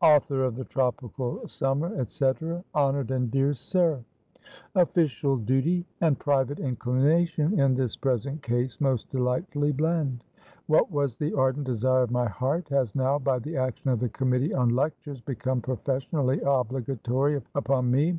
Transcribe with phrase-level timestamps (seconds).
[0.00, 2.30] "Author of the 'Tropical Summer,' &c.
[2.76, 4.04] "HONORED AND DEAR SIR:
[4.76, 10.22] "Official duty and private inclination in this present case most delightfully blend.
[10.68, 14.10] What was the ardent desire of my heart, has now by the action of the
[14.10, 18.16] Committee on Lectures become professionally obligatory upon me.